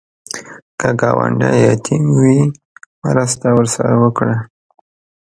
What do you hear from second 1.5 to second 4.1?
یتیم وي، مرسته ورسره